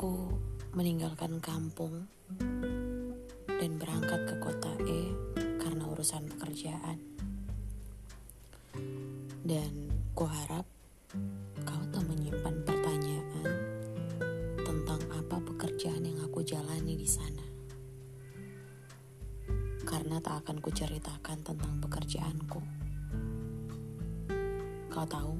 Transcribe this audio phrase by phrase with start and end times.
[0.00, 0.32] Aku
[0.72, 2.08] meninggalkan kampung
[3.44, 5.12] dan berangkat ke kota E
[5.60, 6.96] karena urusan pekerjaan.
[9.44, 10.64] Dan ku harap
[11.68, 13.44] kau tak menyimpan pertanyaan
[14.64, 17.44] tentang apa pekerjaan yang aku jalani di sana.
[19.84, 22.60] Karena tak akan kuceritakan tentang pekerjaanku.
[24.88, 25.36] Kau tahu,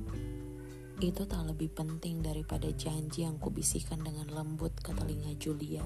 [1.00, 5.80] itu tak lebih penting daripada janji yang kubisikkan dengan lembut ke telinga Julia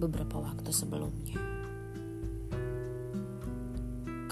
[0.00, 1.36] beberapa waktu sebelumnya.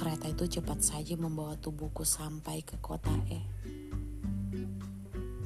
[0.01, 3.45] Kereta itu cepat saja membawa tubuhku sampai ke kota E.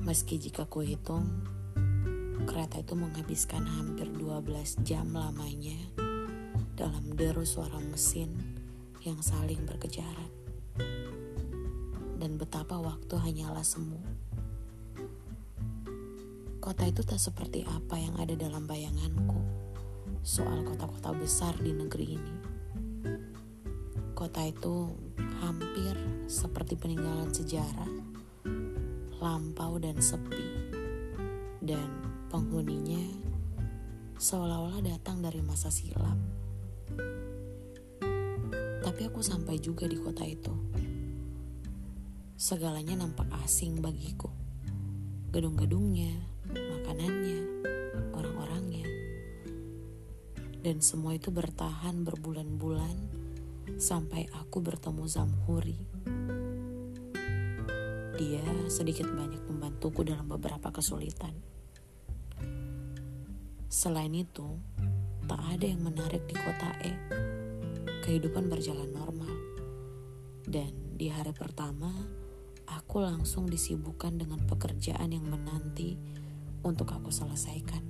[0.06, 1.26] Meski jika kuhitung,
[2.46, 5.82] kereta itu menghabiskan hampir 12 jam lamanya
[6.78, 8.30] dalam deru suara mesin
[9.02, 10.45] yang saling berkejaran
[12.26, 14.02] dan betapa waktu hanyalah semu.
[16.58, 19.38] Kota itu tak seperti apa yang ada dalam bayanganku
[20.26, 22.34] soal kota-kota besar di negeri ini.
[24.10, 24.90] Kota itu
[25.38, 25.94] hampir
[26.26, 27.94] seperti peninggalan sejarah,
[29.22, 30.74] lampau dan sepi,
[31.62, 31.86] dan
[32.26, 33.06] penghuninya
[34.18, 36.18] seolah-olah datang dari masa silam.
[38.82, 40.66] Tapi aku sampai juga di kota itu
[42.36, 44.28] Segalanya nampak asing bagiku.
[45.32, 46.12] Gedung-gedungnya,
[46.52, 47.40] makanannya,
[48.12, 48.84] orang-orangnya.
[50.60, 52.92] Dan semua itu bertahan berbulan-bulan
[53.80, 55.80] sampai aku bertemu Zamhuri.
[58.20, 61.32] Dia sedikit banyak membantuku dalam beberapa kesulitan.
[63.72, 64.60] Selain itu,
[65.24, 66.92] tak ada yang menarik di kota E.
[68.04, 69.32] Kehidupan berjalan normal.
[70.44, 71.92] Dan di hari pertama,
[72.66, 75.94] aku langsung disibukkan dengan pekerjaan yang menanti
[76.66, 77.82] untuk aku selesaikan.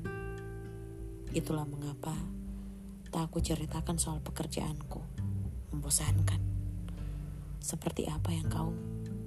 [1.32, 2.16] Itulah mengapa
[3.12, 5.00] tak aku ceritakan soal pekerjaanku.
[5.72, 6.40] Membosankan.
[7.60, 8.70] Seperti apa yang kau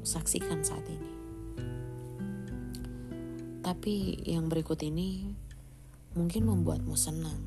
[0.06, 1.12] saksikan saat ini.
[3.60, 5.30] Tapi yang berikut ini
[6.18, 7.38] mungkin membuatmu senang.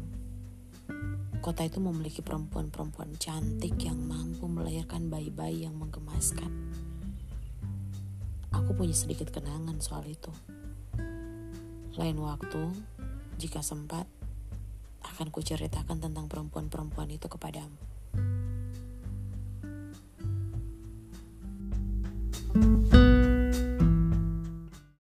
[1.43, 6.51] Kota itu memiliki perempuan-perempuan cantik yang mampu melahirkan bayi-bayi yang menggemaskan.
[8.53, 10.29] Aku punya sedikit kenangan soal itu.
[11.97, 12.73] Lain waktu,
[13.41, 14.05] jika sempat,
[15.03, 17.77] akan kuceritakan tentang perempuan-perempuan itu kepadamu.